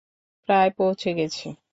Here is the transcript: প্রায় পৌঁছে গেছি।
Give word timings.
প্রায় 0.49 0.71
পৌঁছে 0.77 1.09
গেছি। 1.13 1.47